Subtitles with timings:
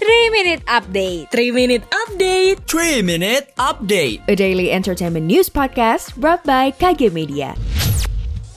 [0.00, 6.40] 3 Minute Update 3 Minute Update 3 Minute Update A daily entertainment news podcast brought
[6.48, 7.52] by KG Media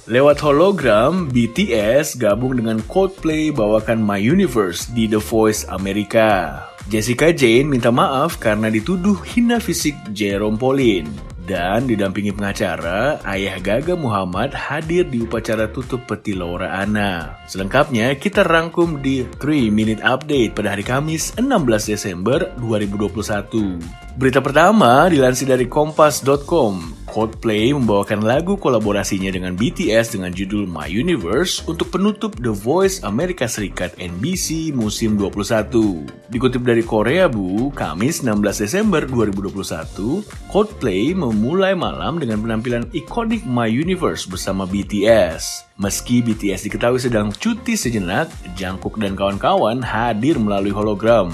[0.07, 6.63] Lewat hologram, BTS gabung dengan Coldplay bawakan My Universe di The Voice Amerika.
[6.87, 11.32] Jessica Jane minta maaf karena dituduh hina fisik Jerome Pauline.
[11.43, 17.35] Dan didampingi pengacara, ayah Gaga Muhammad hadir di upacara tutup peti Laura Anna.
[17.51, 23.83] Selengkapnya kita rangkum di 3 Minute Update pada hari Kamis 16 Desember 2021.
[24.15, 27.02] Berita pertama dilansir dari kompas.com.
[27.13, 33.45] Coldplay membawakan lagu kolaborasinya dengan BTS dengan judul My Universe untuk penutup The Voice Amerika
[33.45, 36.09] Serikat NBC musim 21.
[36.33, 43.69] Dikutip dari Korea Bu, Kamis 16 Desember 2021, Coldplay memulai malam dengan penampilan ikonik My
[43.69, 45.69] Universe bersama BTS.
[45.77, 48.25] Meski BTS diketahui sedang cuti sejenak,
[48.57, 51.29] Jungkook dan kawan-kawan hadir melalui hologram.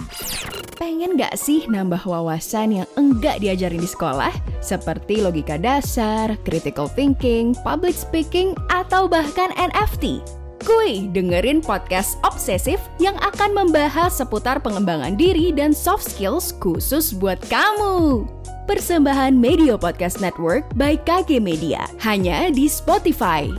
[0.80, 4.32] Pengen gak sih nambah wawasan yang enggak diajarin di sekolah?
[4.64, 10.24] Seperti logika dasar, critical thinking, public speaking, atau bahkan NFT?
[10.64, 17.44] Kuy, dengerin podcast obsesif yang akan membahas seputar pengembangan diri dan soft skills khusus buat
[17.52, 18.24] kamu.
[18.64, 23.52] Persembahan Media Podcast Network by KG Media, hanya di Spotify.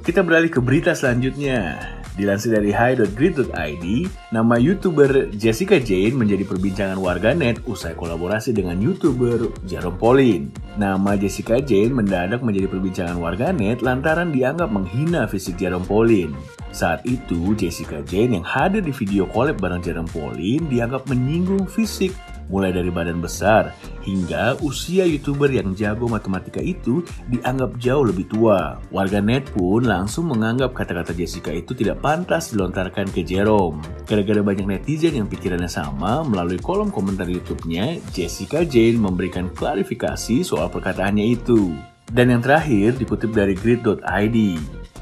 [0.00, 1.97] Kita beralih ke berita selanjutnya.
[2.18, 3.86] Dilansir dari hi.grid.id,
[4.34, 10.50] nama YouTuber Jessica Jane menjadi perbincangan warganet usai kolaborasi dengan YouTuber Jerome Pauline.
[10.74, 16.34] Nama Jessica Jane mendadak menjadi perbincangan warganet lantaran dianggap menghina fisik Jerome Pauline.
[16.74, 22.10] Saat itu, Jessica Jane yang hadir di video collab bareng Jerome Pauline dianggap menyinggung fisik
[22.48, 23.72] mulai dari badan besar
[24.04, 28.80] hingga usia youtuber yang jago matematika itu dianggap jauh lebih tua.
[28.92, 33.84] Warganet pun langsung menganggap kata-kata Jessica itu tidak pantas dilontarkan ke Jerome.
[34.08, 40.72] Gara-gara banyak netizen yang pikirannya sama, melalui kolom komentar YouTube-nya, Jessica Jane memberikan klarifikasi soal
[40.72, 41.72] perkataannya itu.
[42.08, 44.38] Dan yang terakhir dikutip dari grid.id.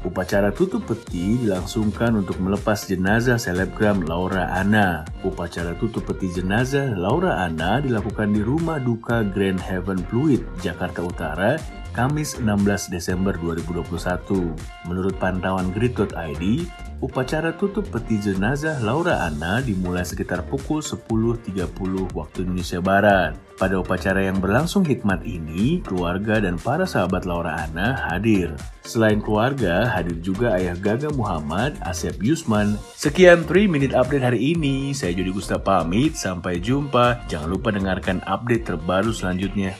[0.07, 5.03] Upacara tutup peti dilangsungkan untuk melepas jenazah selebgram Laura Anna.
[5.27, 11.59] Upacara tutup peti jenazah Laura Anna dilakukan di rumah duka Grand Heaven Pluit, Jakarta Utara,
[11.97, 14.53] Kamis 16 Desember 2021.
[14.85, 16.69] Menurut pantauan grid.id,
[17.01, 21.65] upacara tutup peti jenazah Laura Anna dimulai sekitar pukul 10.30
[22.13, 23.33] waktu Indonesia Barat.
[23.57, 28.53] Pada upacara yang berlangsung hikmat ini, keluarga dan para sahabat Laura Anna hadir.
[28.85, 32.77] Selain keluarga, hadir juga ayah Gaga Muhammad, Asep Yusman.
[32.93, 34.93] Sekian 3 Minute Update hari ini.
[34.93, 37.25] Saya Jody Gusta pamit, sampai jumpa.
[37.25, 39.73] Jangan lupa dengarkan update terbaru selanjutnya.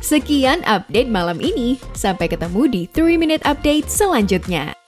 [0.00, 1.76] Sekian update malam ini.
[1.92, 4.79] Sampai ketemu di 3 Minute Update selanjutnya.